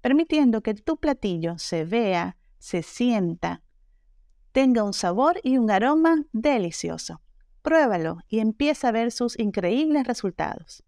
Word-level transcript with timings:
permitiendo 0.00 0.62
que 0.62 0.74
tu 0.74 0.98
platillo 0.98 1.58
se 1.58 1.84
vea, 1.84 2.36
se 2.58 2.82
sienta, 2.82 3.62
tenga 4.52 4.82
un 4.82 4.92
sabor 4.92 5.40
y 5.42 5.58
un 5.58 5.70
aroma 5.70 6.24
delicioso. 6.32 7.20
Pruébalo 7.62 8.18
y 8.28 8.38
empieza 8.38 8.88
a 8.88 8.92
ver 8.92 9.12
sus 9.12 9.38
increíbles 9.38 10.06
resultados. 10.06 10.82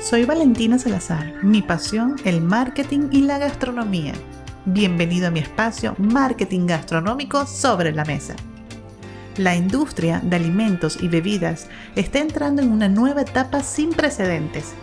Soy 0.00 0.24
Valentina 0.24 0.78
Salazar, 0.78 1.44
mi 1.44 1.62
pasión 1.62 2.16
el 2.24 2.40
marketing 2.40 3.08
y 3.12 3.22
la 3.22 3.38
gastronomía. 3.38 4.12
Bienvenido 4.64 5.28
a 5.28 5.30
mi 5.30 5.40
espacio 5.40 5.94
Marketing 5.98 6.66
Gastronómico 6.66 7.46
sobre 7.46 7.92
la 7.92 8.04
Mesa. 8.04 8.36
La 9.38 9.56
industria 9.56 10.20
de 10.20 10.36
alimentos 10.36 11.02
y 11.02 11.08
bebidas 11.08 11.68
está 11.96 12.18
entrando 12.18 12.62
en 12.62 12.70
una 12.70 12.88
nueva 12.88 13.22
etapa 13.22 13.62
sin 13.62 13.90
precedentes. 13.90 14.74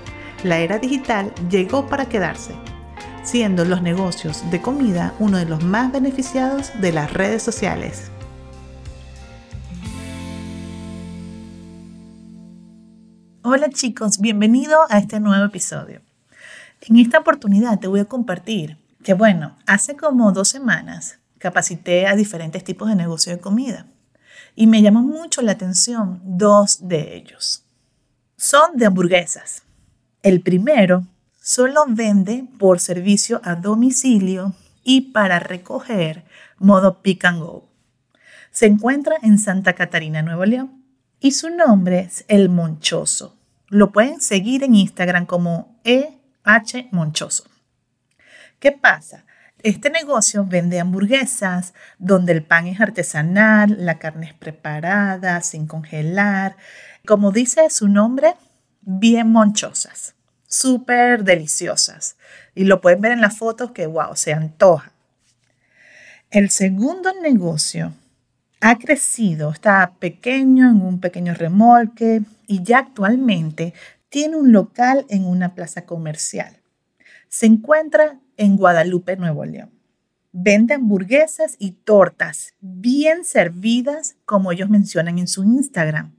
La 0.43 0.59
era 0.59 0.79
digital 0.79 1.33
llegó 1.49 1.87
para 1.87 2.07
quedarse 2.07 2.55
siendo 3.23 3.63
los 3.63 3.81
negocios 3.81 4.49
de 4.49 4.59
comida 4.59 5.13
uno 5.19 5.37
de 5.37 5.45
los 5.45 5.63
más 5.63 5.91
beneficiados 5.91 6.71
de 6.81 6.91
las 6.91 7.13
redes 7.13 7.43
sociales. 7.43 8.09
Hola 13.43 13.69
chicos, 13.69 14.19
bienvenido 14.19 14.79
a 14.89 14.97
este 14.97 15.19
nuevo 15.19 15.45
episodio. 15.45 16.01
En 16.81 16.97
esta 16.97 17.19
oportunidad 17.19 17.79
te 17.79 17.87
voy 17.87 17.99
a 17.99 18.05
compartir 18.05 18.77
que 19.03 19.13
bueno, 19.13 19.57
hace 19.67 19.95
como 19.95 20.31
dos 20.31 20.49
semanas 20.49 21.19
capacité 21.37 22.07
a 22.07 22.15
diferentes 22.15 22.63
tipos 22.63 22.89
de 22.89 22.95
negocio 22.95 23.31
de 23.31 23.39
comida 23.39 23.85
y 24.55 24.65
me 24.65 24.81
llamó 24.81 25.01
mucho 25.01 25.41
la 25.41 25.51
atención 25.51 26.19
dos 26.23 26.87
de 26.87 27.15
ellos. 27.15 27.63
Son 28.37 28.75
de 28.75 28.87
hamburguesas. 28.87 29.63
El 30.21 30.41
primero 30.41 31.05
solo 31.41 31.85
vende 31.87 32.45
por 32.57 32.81
servicio 32.81 33.39
a 33.45 33.55
domicilio 33.55 34.53
y 34.83 35.11
para 35.11 35.39
recoger 35.39 36.25
modo 36.57 37.01
pick 37.01 37.23
and 37.23 37.39
go. 37.39 37.69
Se 38.51 38.65
encuentra 38.65 39.15
en 39.21 39.37
Santa 39.37 39.73
Catarina, 39.73 40.21
Nuevo 40.21 40.43
León 40.43 40.83
y 41.21 41.31
su 41.31 41.49
nombre 41.49 41.99
es 42.01 42.25
El 42.27 42.49
Monchoso. 42.49 43.37
Lo 43.69 43.93
pueden 43.93 44.19
seguir 44.19 44.63
en 44.63 44.75
Instagram 44.75 45.25
como 45.25 45.79
EH 45.85 46.89
Monchoso. 46.91 47.45
¿Qué 48.59 48.73
pasa? 48.73 49.23
Este 49.63 49.89
negocio 49.89 50.45
vende 50.45 50.81
hamburguesas 50.81 51.73
donde 51.97 52.33
el 52.33 52.43
pan 52.43 52.67
es 52.67 52.81
artesanal, 52.81 53.85
la 53.85 53.99
carne 53.99 54.27
es 54.27 54.33
preparada, 54.33 55.41
sin 55.41 55.65
congelar. 55.65 56.57
Como 57.05 57.31
dice 57.31 57.69
su 57.69 57.87
nombre, 57.87 58.35
bien 58.97 59.31
monchosas 59.31 60.15
súper 60.49 61.23
deliciosas. 61.23 62.17
Y 62.53 62.65
lo 62.65 62.81
pueden 62.81 62.99
ver 62.99 63.13
en 63.13 63.21
las 63.21 63.37
fotos 63.37 63.71
que, 63.71 63.87
wow, 63.87 64.15
se 64.15 64.33
antoja. 64.33 64.91
El 66.31 66.49
segundo 66.49 67.13
negocio 67.21 67.93
ha 68.59 68.77
crecido, 68.77 69.51
está 69.51 69.93
pequeño, 69.99 70.69
en 70.69 70.81
un 70.81 70.99
pequeño 70.99 71.33
remolque 71.33 72.23
y 72.45 72.61
ya 72.61 72.79
actualmente 72.79 73.73
tiene 74.09 74.35
un 74.35 74.51
local 74.51 75.05
en 75.09 75.25
una 75.25 75.55
plaza 75.55 75.85
comercial. 75.85 76.57
Se 77.29 77.45
encuentra 77.45 78.19
en 78.35 78.57
Guadalupe, 78.57 79.15
Nuevo 79.15 79.45
León. 79.45 79.71
Vende 80.31 80.73
hamburguesas 80.73 81.55
y 81.57 81.71
tortas 81.71 82.53
bien 82.59 83.23
servidas 83.23 84.15
como 84.25 84.51
ellos 84.51 84.69
mencionan 84.69 85.17
en 85.19 85.27
su 85.27 85.43
Instagram. 85.43 86.18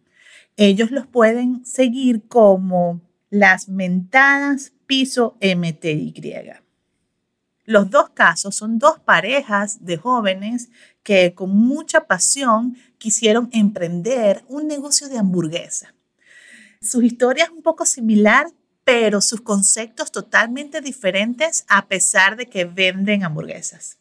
Ellos 0.63 0.91
los 0.91 1.07
pueden 1.07 1.65
seguir 1.65 2.29
como 2.29 3.01
las 3.31 3.71
mentadas 3.71 4.75
piso 4.85 5.39
MTY. 5.41 6.13
Los 7.65 7.89
dos 7.89 8.11
casos 8.11 8.57
son 8.57 8.79
dos 8.79 8.99
parejas 8.99 9.87
de 9.87 9.97
jóvenes 9.97 10.69
que 11.03 11.33
con 11.33 11.57
mucha 11.57 12.03
pasión 12.03 12.77
quisieron 12.99 13.49
emprender 13.53 14.45
un 14.49 14.67
negocio 14.67 15.09
de 15.09 15.17
hamburguesa. 15.17 15.95
Su 16.83 17.01
historia 17.01 17.45
es 17.45 17.51
un 17.51 17.63
poco 17.63 17.87
similar, 17.87 18.47
pero 18.85 19.23
sus 19.23 19.41
conceptos 19.41 20.13
totalmente 20.13 20.83
diferentes 20.83 21.65
a 21.69 21.89
pesar 21.89 22.37
de 22.37 22.45
que 22.45 22.67
venden 22.67 23.25
hamburguesas. 23.25 23.97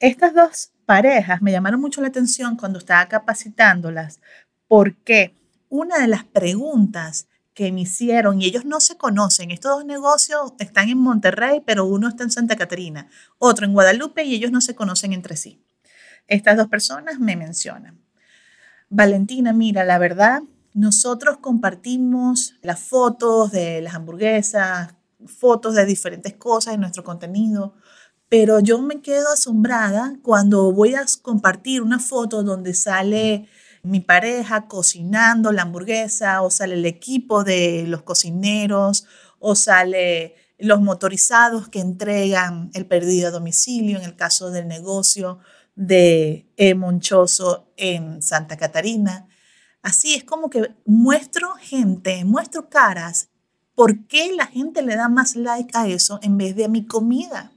Estas 0.00 0.34
dos 0.34 0.72
parejas 0.84 1.40
me 1.40 1.50
llamaron 1.50 1.80
mucho 1.80 2.02
la 2.02 2.08
atención 2.08 2.58
cuando 2.58 2.78
estaba 2.78 3.08
capacitándolas 3.08 4.20
porque 4.68 5.34
una 5.72 6.00
de 6.00 6.06
las 6.06 6.24
preguntas 6.24 7.28
que 7.54 7.72
me 7.72 7.80
hicieron 7.80 8.42
y 8.42 8.44
ellos 8.44 8.66
no 8.66 8.78
se 8.78 8.98
conocen. 8.98 9.50
Estos 9.50 9.78
dos 9.78 9.86
negocios 9.86 10.52
están 10.58 10.90
en 10.90 10.98
Monterrey, 10.98 11.62
pero 11.64 11.86
uno 11.86 12.08
está 12.08 12.24
en 12.24 12.30
Santa 12.30 12.56
Catarina, 12.56 13.08
otro 13.38 13.64
en 13.64 13.72
Guadalupe 13.72 14.22
y 14.22 14.34
ellos 14.34 14.52
no 14.52 14.60
se 14.60 14.74
conocen 14.74 15.14
entre 15.14 15.34
sí. 15.34 15.64
Estas 16.26 16.58
dos 16.58 16.68
personas 16.68 17.18
me 17.18 17.36
mencionan. 17.36 17.98
Valentina, 18.90 19.54
mira, 19.54 19.82
la 19.82 19.96
verdad, 19.96 20.42
nosotros 20.74 21.38
compartimos 21.38 22.54
las 22.60 22.78
fotos 22.78 23.50
de 23.50 23.80
las 23.80 23.94
hamburguesas, 23.94 24.94
fotos 25.26 25.74
de 25.74 25.86
diferentes 25.86 26.34
cosas 26.34 26.74
en 26.74 26.80
nuestro 26.80 27.02
contenido, 27.02 27.72
pero 28.28 28.60
yo 28.60 28.78
me 28.82 29.00
quedo 29.00 29.32
asombrada 29.32 30.18
cuando 30.22 30.70
voy 30.70 30.96
a 30.96 31.06
compartir 31.22 31.80
una 31.80 31.98
foto 31.98 32.42
donde 32.42 32.74
sale 32.74 33.48
mi 33.82 34.00
pareja 34.00 34.68
cocinando 34.68 35.50
la 35.52 35.62
hamburguesa 35.62 36.42
o 36.42 36.50
sale 36.50 36.74
el 36.74 36.86
equipo 36.86 37.44
de 37.44 37.84
los 37.88 38.02
cocineros 38.02 39.06
o 39.38 39.54
sale 39.54 40.36
los 40.58 40.80
motorizados 40.80 41.68
que 41.68 41.80
entregan 41.80 42.70
el 42.74 42.86
perdido 42.86 43.28
a 43.28 43.32
domicilio 43.32 43.98
en 43.98 44.04
el 44.04 44.14
caso 44.14 44.50
del 44.50 44.68
negocio 44.68 45.40
de 45.74 46.46
e. 46.56 46.74
Monchoso 46.74 47.72
en 47.76 48.22
Santa 48.22 48.56
Catarina. 48.56 49.26
Así 49.82 50.14
es 50.14 50.22
como 50.22 50.48
que 50.48 50.74
muestro 50.84 51.54
gente, 51.54 52.24
muestro 52.24 52.68
caras. 52.68 53.30
¿Por 53.74 54.06
qué 54.06 54.32
la 54.32 54.46
gente 54.46 54.82
le 54.82 54.94
da 54.94 55.08
más 55.08 55.34
like 55.34 55.76
a 55.76 55.88
eso 55.88 56.20
en 56.22 56.38
vez 56.38 56.54
de 56.54 56.66
a 56.66 56.68
mi 56.68 56.86
comida? 56.86 57.50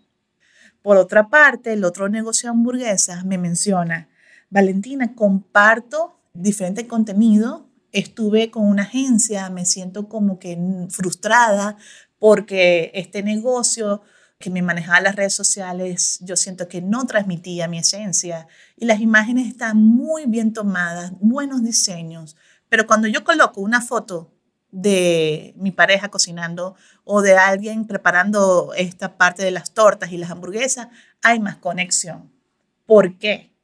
Por 0.81 0.97
otra 0.97 1.30
parte, 1.30 1.74
el 1.74 1.84
otro 1.84 2.09
negocio 2.09 2.47
de 2.47 2.52
hamburguesas 2.52 3.25
me 3.25 3.38
menciona, 3.38 4.09
Valentina, 4.50 5.13
comparto 5.13 6.15
diferente 6.35 6.88
contenido. 6.88 7.69
Estuve 7.91 8.51
con 8.51 8.68
una 8.68 8.84
agencia, 8.84 9.50
me 9.50 9.66
siento 9.66 10.09
como 10.09 10.38
que 10.38 10.57
frustrada 10.90 11.78
porque 12.19 12.91
este 12.94 13.23
negocio 13.23 14.01
que 14.38 14.50
me 14.50 14.62
manejaba 14.62 15.00
las 15.00 15.16
redes 15.16 15.34
sociales, 15.34 16.19
yo 16.22 16.35
siento 16.35 16.68
que 16.68 16.81
no 16.81 17.06
transmitía 17.06 17.68
mi 17.68 17.79
esencia 17.79 18.47
y 18.75 18.85
las 18.85 19.00
imágenes 19.00 19.47
están 19.47 19.78
muy 19.78 20.25
bien 20.25 20.51
tomadas, 20.51 21.13
buenos 21.19 21.63
diseños, 21.63 22.35
pero 22.68 22.85
cuando 22.85 23.07
yo 23.07 23.24
coloco 23.24 23.62
una 23.62 23.81
foto 23.81 24.34
de 24.72 25.53
mi 25.56 25.72
pareja 25.72 26.09
cocinando 26.09 26.75
o 27.06 27.22
de 27.22 27.38
alguien 27.38 27.88
preparando 27.88 28.74
esta 28.75 29.18
parte 29.18 29.44
de 29.44 29.51
las 29.51 29.74
tortas 29.74 30.12
y 30.12 30.18
las 30.18 30.31
hamburguesas, 30.31 30.89
hay 31.24 31.39
más 31.39 31.56
conexión. 31.56 32.33
¿Por 32.86 33.18
qué? 33.18 33.56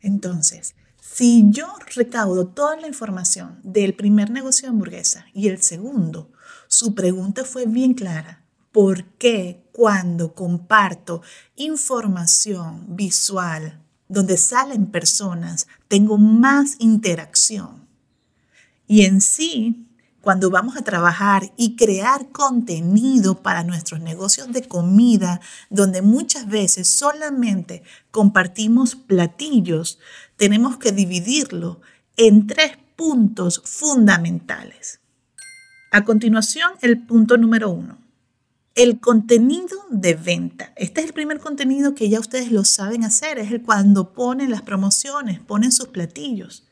Entonces, 0.00 0.76
si 1.14 1.44
yo 1.50 1.68
recaudo 1.94 2.48
toda 2.48 2.76
la 2.76 2.88
información 2.88 3.60
del 3.62 3.94
primer 3.94 4.30
negocio 4.30 4.66
de 4.66 4.70
hamburguesa 4.70 5.26
y 5.32 5.46
el 5.46 5.62
segundo, 5.62 6.32
su 6.66 6.96
pregunta 6.96 7.44
fue 7.44 7.66
bien 7.66 7.94
clara. 7.94 8.44
¿Por 8.72 9.04
qué 9.16 9.64
cuando 9.70 10.34
comparto 10.34 11.22
información 11.54 12.96
visual 12.96 13.80
donde 14.08 14.36
salen 14.36 14.86
personas 14.86 15.68
tengo 15.86 16.18
más 16.18 16.74
interacción? 16.80 17.86
Y 18.88 19.04
en 19.04 19.20
sí, 19.20 19.86
cuando 20.24 20.50
vamos 20.50 20.76
a 20.76 20.82
trabajar 20.82 21.52
y 21.56 21.76
crear 21.76 22.30
contenido 22.30 23.42
para 23.42 23.62
nuestros 23.62 24.00
negocios 24.00 24.50
de 24.52 24.66
comida, 24.66 25.40
donde 25.70 26.02
muchas 26.02 26.48
veces 26.48 26.88
solamente 26.88 27.82
compartimos 28.10 28.96
platillos, 28.96 29.98
tenemos 30.36 30.78
que 30.78 30.90
dividirlo 30.92 31.80
en 32.16 32.46
tres 32.46 32.72
puntos 32.96 33.60
fundamentales. 33.64 35.00
A 35.92 36.04
continuación, 36.04 36.72
el 36.80 37.04
punto 37.06 37.36
número 37.36 37.70
uno. 37.70 37.98
El 38.74 38.98
contenido 38.98 39.76
de 39.90 40.14
venta. 40.14 40.72
Este 40.74 41.00
es 41.00 41.06
el 41.06 41.12
primer 41.12 41.38
contenido 41.38 41.94
que 41.94 42.08
ya 42.08 42.18
ustedes 42.18 42.50
lo 42.50 42.64
saben 42.64 43.04
hacer. 43.04 43.38
Es 43.38 43.52
el 43.52 43.62
cuando 43.62 44.12
ponen 44.12 44.50
las 44.50 44.62
promociones, 44.62 45.38
ponen 45.38 45.70
sus 45.70 45.88
platillos. 45.88 46.66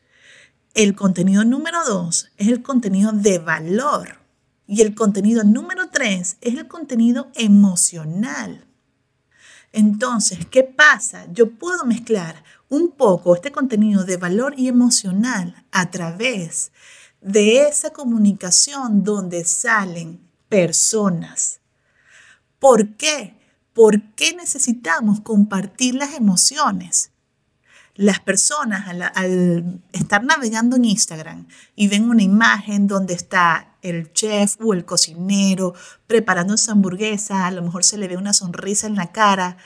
El 0.73 0.95
contenido 0.95 1.43
número 1.43 1.83
dos 1.85 2.31
es 2.37 2.47
el 2.47 2.63
contenido 2.63 3.11
de 3.11 3.39
valor. 3.39 4.19
Y 4.65 4.81
el 4.81 4.95
contenido 4.95 5.43
número 5.43 5.89
tres 5.89 6.37
es 6.41 6.55
el 6.55 6.67
contenido 6.67 7.29
emocional. 7.35 8.65
Entonces, 9.71 10.45
¿qué 10.45 10.63
pasa? 10.63 11.27
Yo 11.31 11.51
puedo 11.51 11.85
mezclar 11.85 12.43
un 12.69 12.91
poco 12.91 13.35
este 13.35 13.51
contenido 13.51 14.03
de 14.03 14.17
valor 14.17 14.53
y 14.57 14.67
emocional 14.67 15.65
a 15.71 15.91
través 15.91 16.71
de 17.21 17.67
esa 17.67 17.91
comunicación 17.91 19.03
donde 19.03 19.45
salen 19.45 20.19
personas 20.49 21.61
¿Por 22.63 22.95
qué? 22.95 23.35
¿Por 23.73 24.01
qué 24.15 24.33
necesitamos 24.37 25.19
compartir 25.19 25.95
las 25.95 26.13
emociones? 26.13 27.11
Las 27.95 28.19
personas 28.19 28.87
al, 28.87 29.81
estar 29.91 30.23
navegando 30.23 30.77
en 30.77 30.85
Instagram 30.85 31.47
y 31.75 31.87
ven 31.87 32.09
una 32.09 32.23
imagen 32.23 32.87
donde 32.87 33.13
está 33.13 33.75
el 33.83 34.11
chef 34.13 34.55
o 34.59 34.73
el 34.73 34.83
cocinero 34.83 35.75
preparando 36.07 36.55
esa 36.55 36.71
hamburguesa, 36.71 37.45
a 37.45 37.51
lo 37.51 37.61
mejor 37.61 37.83
se 37.83 37.97
le 37.97 38.07
ve 38.07 38.17
una 38.17 38.33
sonrisa 38.33 38.87
en 38.87 38.95
la 38.95 39.11
cara, 39.11 39.57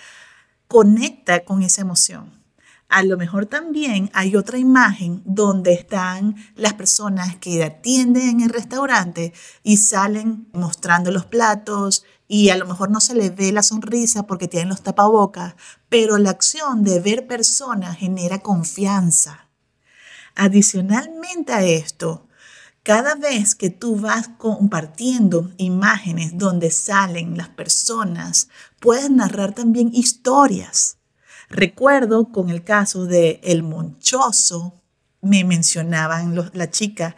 conecta 0.67 1.45
con 1.45 1.63
esa 1.63 1.81
emoción. 1.81 2.37
A 2.89 3.03
lo 3.03 3.17
mejor 3.17 3.47
también 3.47 4.09
hay 4.13 4.35
otra 4.37 4.57
imagen 4.57 5.21
donde 5.25 5.73
están 5.73 6.35
las 6.55 6.73
personas 6.73 7.35
que 7.35 7.63
atienden 7.63 8.29
en 8.29 8.41
el 8.41 8.49
restaurante 8.49 9.33
y 9.61 9.77
salen 9.77 10.47
mostrando 10.53 11.11
los 11.11 11.25
platos, 11.25 12.05
y 12.27 12.49
a 12.49 12.57
lo 12.57 12.65
mejor 12.65 12.91
no 12.91 12.99
se 12.99 13.15
le 13.15 13.29
ve 13.29 13.51
la 13.51 13.63
sonrisa 13.63 14.23
porque 14.23 14.47
tienen 14.47 14.69
los 14.69 14.83
tapabocas, 14.83 15.55
pero 15.89 16.17
la 16.17 16.31
acción 16.31 16.83
de 16.83 16.99
ver 16.99 17.27
personas 17.27 17.97
genera 17.97 18.39
confianza. 18.39 19.49
Adicionalmente 20.35 21.53
a 21.53 21.63
esto, 21.63 22.27
cada 22.83 23.15
vez 23.15 23.55
que 23.55 23.69
tú 23.69 23.97
vas 23.97 24.29
compartiendo 24.37 25.51
imágenes 25.57 26.37
donde 26.37 26.71
salen 26.71 27.37
las 27.37 27.49
personas, 27.49 28.49
puedes 28.79 29.09
narrar 29.09 29.53
también 29.53 29.89
historias. 29.93 30.97
Recuerdo 31.49 32.31
con 32.31 32.49
el 32.49 32.63
caso 32.63 33.05
de 33.05 33.39
El 33.43 33.63
Monchoso, 33.63 34.81
me 35.21 35.43
mencionaban 35.43 36.35
la 36.53 36.69
chica 36.69 37.15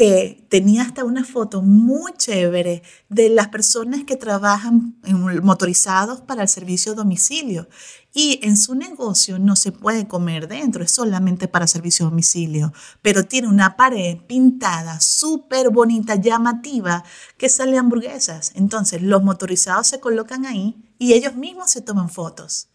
que 0.00 0.46
tenía 0.48 0.80
hasta 0.80 1.04
una 1.04 1.26
foto 1.26 1.60
muy 1.60 2.14
chévere 2.14 2.82
de 3.10 3.28
las 3.28 3.48
personas 3.48 4.02
que 4.04 4.16
trabajan 4.16 4.98
motorizados 5.42 6.22
para 6.22 6.40
el 6.40 6.48
servicio 6.48 6.94
domicilio. 6.94 7.68
Y 8.14 8.40
en 8.42 8.56
su 8.56 8.74
negocio 8.74 9.38
no 9.38 9.56
se 9.56 9.72
puede 9.72 10.08
comer 10.08 10.48
dentro, 10.48 10.82
es 10.82 10.90
solamente 10.90 11.48
para 11.48 11.66
servicio 11.66 12.06
domicilio, 12.06 12.72
pero 13.02 13.26
tiene 13.26 13.48
una 13.48 13.76
pared 13.76 14.16
pintada 14.26 15.00
súper 15.00 15.68
bonita, 15.68 16.14
llamativa, 16.14 17.04
que 17.36 17.50
sale 17.50 17.76
hamburguesas. 17.76 18.52
Entonces 18.54 19.02
los 19.02 19.22
motorizados 19.22 19.88
se 19.88 20.00
colocan 20.00 20.46
ahí 20.46 20.82
y 20.98 21.12
ellos 21.12 21.34
mismos 21.36 21.72
se 21.72 21.82
toman 21.82 22.08
fotos. 22.08 22.70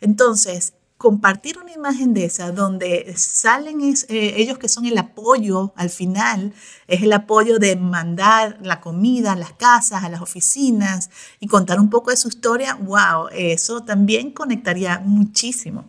Entonces, 0.00 0.74
compartir 0.98 1.58
una 1.58 1.72
imagen 1.72 2.12
de 2.12 2.24
esa 2.24 2.50
donde 2.50 3.14
salen 3.16 3.80
eh, 3.80 4.34
ellos 4.36 4.58
que 4.58 4.68
son 4.68 4.84
el 4.84 4.98
apoyo 4.98 5.72
al 5.76 5.90
final, 5.90 6.52
es 6.88 7.02
el 7.02 7.12
apoyo 7.12 7.60
de 7.60 7.76
mandar 7.76 8.58
la 8.60 8.80
comida 8.80 9.32
a 9.32 9.36
las 9.36 9.52
casas, 9.52 10.02
a 10.02 10.08
las 10.08 10.20
oficinas 10.20 11.08
y 11.38 11.46
contar 11.46 11.78
un 11.78 11.88
poco 11.88 12.10
de 12.10 12.16
su 12.16 12.28
historia, 12.28 12.74
wow, 12.74 13.28
eso 13.32 13.84
también 13.84 14.32
conectaría 14.32 14.98
muchísimo. 14.98 15.88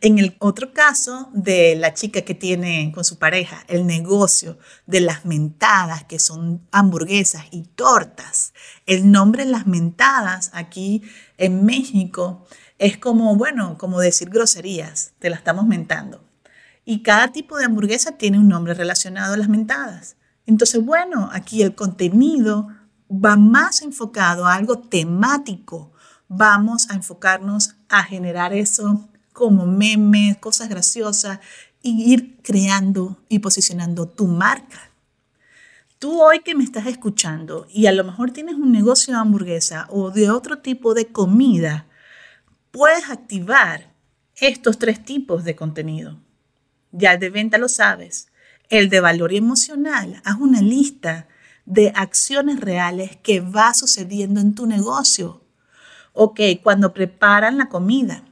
En 0.00 0.18
el 0.18 0.36
otro 0.40 0.72
caso 0.72 1.30
de 1.32 1.74
la 1.76 1.94
chica 1.94 2.22
que 2.22 2.34
tiene 2.34 2.92
con 2.94 3.04
su 3.04 3.18
pareja 3.18 3.64
el 3.68 3.86
negocio 3.86 4.58
de 4.86 5.00
las 5.00 5.24
mentadas, 5.24 6.04
que 6.04 6.18
son 6.18 6.66
hamburguesas 6.70 7.44
y 7.50 7.62
tortas, 7.62 8.52
el 8.84 9.10
nombre 9.10 9.44
las 9.44 9.66
mentadas 9.66 10.50
aquí 10.52 11.02
en 11.38 11.64
México 11.64 12.46
es 12.78 12.98
como, 12.98 13.36
bueno, 13.36 13.78
como 13.78 14.00
decir 14.00 14.30
groserías, 14.30 15.12
te 15.18 15.30
la 15.30 15.36
estamos 15.36 15.66
mentando. 15.66 16.22
Y 16.84 17.02
cada 17.02 17.32
tipo 17.32 17.56
de 17.56 17.64
hamburguesa 17.64 18.12
tiene 18.12 18.38
un 18.38 18.48
nombre 18.48 18.74
relacionado 18.74 19.34
a 19.34 19.36
las 19.36 19.48
mentadas. 19.48 20.16
Entonces, 20.46 20.84
bueno, 20.84 21.28
aquí 21.32 21.62
el 21.62 21.74
contenido 21.74 22.68
va 23.10 23.36
más 23.36 23.82
enfocado 23.82 24.46
a 24.46 24.54
algo 24.54 24.78
temático. 24.78 25.92
Vamos 26.28 26.90
a 26.90 26.94
enfocarnos 26.94 27.76
a 27.88 28.04
generar 28.04 28.52
eso 28.52 29.08
como 29.32 29.66
memes, 29.66 30.38
cosas 30.38 30.68
graciosas 30.68 31.40
y 31.82 32.12
ir 32.12 32.38
creando 32.42 33.18
y 33.28 33.40
posicionando 33.40 34.08
tu 34.08 34.26
marca. 34.26 34.90
Tú 35.98 36.20
hoy 36.20 36.40
que 36.40 36.54
me 36.54 36.64
estás 36.64 36.86
escuchando 36.86 37.66
y 37.70 37.86
a 37.86 37.92
lo 37.92 38.04
mejor 38.04 38.30
tienes 38.30 38.54
un 38.54 38.70
negocio 38.70 39.14
de 39.14 39.20
hamburguesa 39.20 39.86
o 39.90 40.10
de 40.10 40.30
otro 40.30 40.58
tipo 40.58 40.94
de 40.94 41.06
comida, 41.06 41.85
puedes 42.76 43.08
activar 43.08 43.90
estos 44.34 44.78
tres 44.78 45.02
tipos 45.02 45.44
de 45.44 45.56
contenido. 45.56 46.20
Ya 46.92 47.14
el 47.14 47.20
de 47.20 47.30
venta 47.30 47.56
lo 47.56 47.70
sabes. 47.70 48.28
El 48.68 48.90
de 48.90 49.00
valor 49.00 49.32
emocional, 49.32 50.20
haz 50.26 50.36
una 50.38 50.60
lista 50.60 51.26
de 51.64 51.90
acciones 51.94 52.60
reales 52.60 53.16
que 53.22 53.40
va 53.40 53.72
sucediendo 53.72 54.40
en 54.40 54.54
tu 54.54 54.66
negocio. 54.66 55.42
Ok, 56.12 56.38
cuando 56.62 56.92
preparan 56.92 57.56
la 57.56 57.70
comida, 57.70 58.24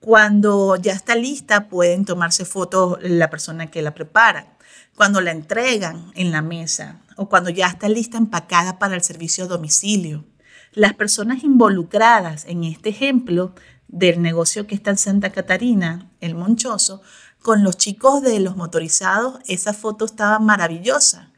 cuando 0.00 0.74
ya 0.74 0.92
está 0.92 1.14
lista, 1.14 1.68
pueden 1.68 2.04
tomarse 2.04 2.44
fotos 2.44 2.98
la 3.00 3.30
persona 3.30 3.70
que 3.70 3.80
la 3.80 3.94
prepara. 3.94 4.56
Cuando 4.96 5.20
la 5.20 5.30
entregan 5.30 6.10
en 6.16 6.32
la 6.32 6.42
mesa 6.42 7.00
o 7.16 7.28
cuando 7.28 7.48
ya 7.48 7.68
está 7.68 7.88
lista 7.88 8.18
empacada 8.18 8.80
para 8.80 8.96
el 8.96 9.02
servicio 9.02 9.44
a 9.44 9.46
domicilio. 9.46 10.24
Las 10.72 10.94
personas 10.94 11.44
involucradas 11.44 12.46
en 12.46 12.64
este 12.64 12.88
ejemplo 12.88 13.54
del 13.94 14.20
negocio 14.20 14.66
que 14.66 14.74
está 14.74 14.90
en 14.90 14.98
Santa 14.98 15.30
Catarina, 15.30 16.10
el 16.20 16.34
Monchoso, 16.34 17.00
con 17.40 17.62
los 17.62 17.76
chicos 17.76 18.22
de 18.22 18.40
los 18.40 18.56
motorizados, 18.56 19.38
esa 19.46 19.72
foto 19.72 20.04
estaba 20.04 20.40
maravillosa. 20.40 21.30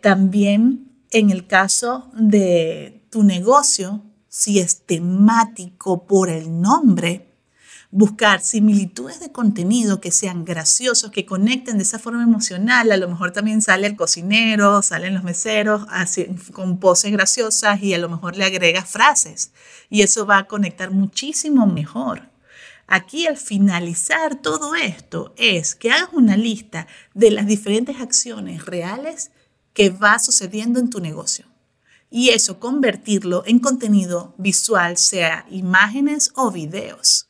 También 0.00 0.90
en 1.12 1.30
el 1.30 1.46
caso 1.46 2.10
de 2.14 3.06
tu 3.10 3.22
negocio, 3.22 4.02
si 4.28 4.58
es 4.58 4.84
temático 4.84 6.06
por 6.06 6.28
el 6.28 6.60
nombre, 6.60 7.33
buscar 7.96 8.40
similitudes 8.40 9.20
de 9.20 9.30
contenido 9.30 10.00
que 10.00 10.10
sean 10.10 10.44
graciosos, 10.44 11.12
que 11.12 11.24
conecten 11.24 11.76
de 11.76 11.84
esa 11.84 12.00
forma 12.00 12.24
emocional. 12.24 12.90
A 12.90 12.96
lo 12.96 13.08
mejor 13.08 13.30
también 13.30 13.62
sale 13.62 13.86
el 13.86 13.94
cocinero, 13.94 14.82
salen 14.82 15.14
los 15.14 15.22
meseros 15.22 15.86
así, 15.90 16.26
con 16.52 16.80
poses 16.80 17.12
graciosas 17.12 17.80
y 17.84 17.94
a 17.94 17.98
lo 17.98 18.08
mejor 18.08 18.36
le 18.36 18.44
agregas 18.44 18.90
frases. 18.90 19.52
Y 19.90 20.02
eso 20.02 20.26
va 20.26 20.38
a 20.38 20.48
conectar 20.48 20.90
muchísimo 20.90 21.68
mejor. 21.68 22.30
Aquí 22.88 23.28
al 23.28 23.36
finalizar 23.36 24.42
todo 24.42 24.74
esto 24.74 25.32
es 25.36 25.76
que 25.76 25.92
hagas 25.92 26.08
una 26.10 26.36
lista 26.36 26.88
de 27.14 27.30
las 27.30 27.46
diferentes 27.46 28.00
acciones 28.00 28.66
reales 28.66 29.30
que 29.72 29.90
va 29.90 30.18
sucediendo 30.18 30.80
en 30.80 30.90
tu 30.90 30.98
negocio. 30.98 31.46
Y 32.10 32.30
eso 32.30 32.58
convertirlo 32.58 33.44
en 33.46 33.60
contenido 33.60 34.34
visual, 34.36 34.96
sea 34.96 35.46
imágenes 35.48 36.32
o 36.34 36.50
videos. 36.50 37.28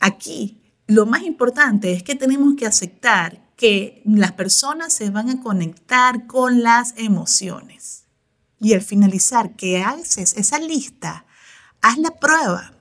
Aquí 0.00 0.72
lo 0.86 1.06
más 1.06 1.22
importante 1.22 1.92
es 1.92 2.02
que 2.02 2.14
tenemos 2.14 2.54
que 2.56 2.66
aceptar 2.66 3.46
que 3.56 4.02
las 4.04 4.32
personas 4.32 4.92
se 4.92 5.10
van 5.10 5.30
a 5.30 5.42
conectar 5.42 6.26
con 6.26 6.62
las 6.62 6.94
emociones. 6.96 8.04
Y 8.60 8.74
al 8.74 8.82
finalizar 8.82 9.56
que 9.56 9.82
haces 9.82 10.34
esa 10.36 10.58
lista, 10.58 11.26
haz 11.80 11.98
la 11.98 12.10
prueba. 12.10 12.72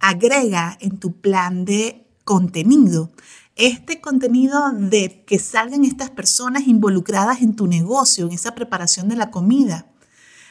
Agrega 0.00 0.76
en 0.80 0.98
tu 0.98 1.20
plan 1.20 1.64
de 1.64 2.06
contenido 2.24 3.10
este 3.58 4.00
contenido 4.00 4.70
de 4.72 5.24
que 5.26 5.40
salgan 5.40 5.84
estas 5.84 6.10
personas 6.10 6.68
involucradas 6.68 7.42
en 7.42 7.56
tu 7.56 7.66
negocio, 7.66 8.26
en 8.26 8.32
esa 8.32 8.54
preparación 8.54 9.08
de 9.08 9.16
la 9.16 9.32
comida, 9.32 9.90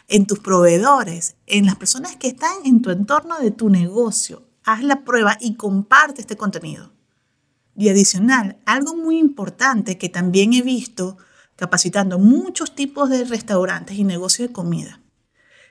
en 0.10 0.28
tus 0.28 0.40
proveedores, 0.40 1.38
en 1.48 1.66
las 1.66 1.78
personas 1.78 2.18
que 2.18 2.28
están 2.28 2.52
en 2.66 2.82
tu 2.82 2.92
entorno 2.92 3.40
de 3.40 3.52
tu 3.52 3.70
negocio 3.70 4.44
haz 4.68 4.84
la 4.84 5.06
prueba 5.06 5.38
y 5.40 5.56
comparte 5.56 6.22
este 6.22 6.36
contenido. 6.36 6.92
Y 7.76 7.90
adicional, 7.90 8.58
algo 8.66 8.96
muy 8.96 9.18
importante 9.18 9.98
que 9.98 10.10
también 10.10 10.54
he 10.54 10.62
visto 10.62 11.18
capacitando 11.56 12.20
muchos 12.20 12.76
tipos 12.76 13.10
de 13.10 13.24
restaurantes 13.24 13.98
y 13.98 14.04
negocios 14.04 14.50
de 14.50 14.54
comida, 14.54 15.00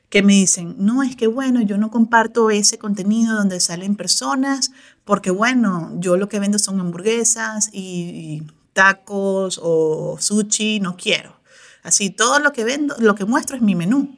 que 0.08 0.22
me 0.22 0.32
dicen, 0.32 0.76
no, 0.78 1.02
es 1.02 1.14
que 1.14 1.26
bueno, 1.26 1.60
yo 1.60 1.78
no 1.78 1.90
comparto 1.90 2.50
ese 2.50 2.78
contenido 2.78 3.36
donde 3.36 3.60
salen 3.60 3.96
personas, 3.96 4.72
porque 5.04 5.30
bueno, 5.30 5.92
yo 5.98 6.16
lo 6.16 6.28
que 6.28 6.40
vendo 6.40 6.58
son 6.58 6.80
hamburguesas 6.80 7.70
y, 7.72 8.42
tacos 8.72 9.58
o 9.62 10.18
sushi, 10.20 10.80
no 10.80 10.96
quiero. 10.96 11.40
Así, 11.82 12.10
todo 12.10 12.40
lo 12.40 12.52
que 12.52 12.64
vendo, 12.64 12.94
lo 12.98 13.14
que 13.14 13.24
muestro 13.24 13.56
es 13.56 13.62
mi 13.62 13.74
menú. 13.74 14.14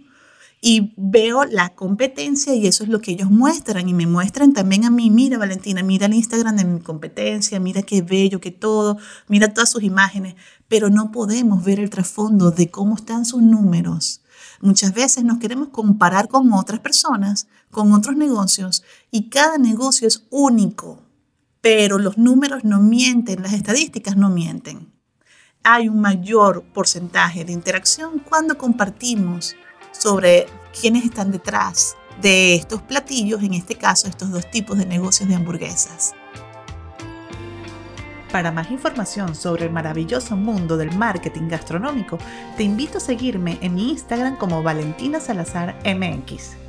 Y 0.61 0.93
veo 0.97 1.45
la 1.45 1.75
competencia 1.75 2.55
y 2.55 2.67
eso 2.67 2.83
es 2.83 2.91
lo 2.91 3.01
que 3.01 3.13
ellos 3.13 3.31
muestran 3.31 3.89
y 3.89 3.95
me 3.95 4.07
muestran 4.07 4.53
también 4.53 4.85
a 4.85 4.91
mí, 4.91 5.11
mira 5.11 5.39
Valentina, 5.39 5.83
mira 5.83 6.07
el 6.07 6.15
Instagram 6.15 6.57
de 6.57 6.65
mi 6.65 6.81
competencia, 6.81 7.61
mira 7.61 7.83
qué 7.83 8.03
bello, 8.03 8.41
qué 8.41 8.51
todo, 8.51 8.99
mira 9.29 9.55
todas 9.55 9.71
sus 9.71 9.85
imágenes, 9.85 10.35
pero 10.67 10.91
no 10.91 11.13
podemos 11.13 11.65
ver 11.65 11.79
el 11.79 11.91
trasfondo 11.91 12.51
de 12.51 12.71
cómo 12.71 12.97
están 12.97 13.25
sus 13.25 13.43
números. 13.43 14.23
Muchas 14.61 14.93
veces 14.93 15.23
nos 15.23 15.39
queremos 15.39 15.69
comparar 15.69 16.29
con 16.29 16.53
otras 16.53 16.81
personas, 16.81 17.47
con 17.71 17.93
otros 17.93 18.17
negocios 18.17 18.83
y 19.13 19.29
cada 19.29 19.59
negocio 19.59 20.09
es 20.09 20.27
único, 20.31 21.03
pero 21.61 21.99
los 21.99 22.19
números 22.19 22.65
no 22.65 22.81
mienten, 22.81 23.43
las 23.43 23.53
estadísticas 23.53 24.17
no 24.17 24.29
mienten. 24.31 24.93
Hay 25.63 25.89
un 25.89 26.01
mayor 26.01 26.65
porcentaje 26.73 27.45
de 27.45 27.53
interacción 27.53 28.21
cuando 28.21 28.59
compartimos 28.59 29.55
sobre 29.93 30.47
quiénes 30.79 31.05
están 31.05 31.31
detrás 31.31 31.97
de 32.21 32.55
estos 32.55 32.83
platillos, 32.83 33.43
en 33.43 33.55
este 33.55 33.77
caso 33.77 34.09
estos 34.09 34.31
dos 34.31 34.51
tipos 34.51 34.79
de 34.79 34.87
negocios 34.87 35.29
de 35.29 35.35
hamburguesas. 35.35 36.15
Para 38.33 38.53
más 38.53 38.71
información 38.71 39.35
sobre 39.35 39.65
el 39.65 39.73
maravilloso 39.73 40.37
mundo 40.37 40.77
del 40.77 40.95
marketing 40.97 41.49
gastronómico, 41.49 42.19
te 42.57 42.63
invito 42.63 42.99
a 42.99 43.01
seguirme 43.01 43.59
en 43.63 43.75
mi 43.75 43.91
Instagram 43.91 44.37
como 44.37 44.63
Valentina 44.63 45.19
Salazar 45.19 45.79
MX. 45.85 46.68